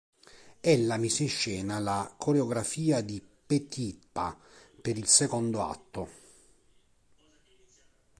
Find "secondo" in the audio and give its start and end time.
5.05-5.61